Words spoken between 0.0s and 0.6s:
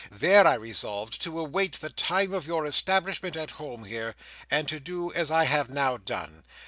There I